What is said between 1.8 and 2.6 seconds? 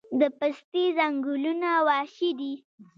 وحشي دي؟